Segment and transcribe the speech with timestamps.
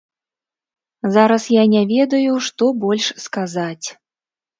[1.15, 3.87] Зараз я не ведаю што больш сказаць.